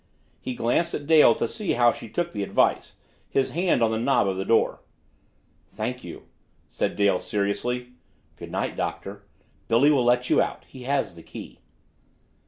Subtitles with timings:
[0.39, 2.95] He glanced at Dale to see how she took the advice,
[3.29, 4.81] his hand on the knob of the door.
[5.69, 6.23] "Thank you,"
[6.71, 7.89] said Dale seriously.
[8.35, 9.27] "Good night, Doctor
[9.67, 11.59] Billy will let you out, he has the key."